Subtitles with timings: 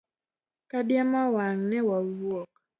[0.69, 2.49] Kadiemo wang', ne wawuok.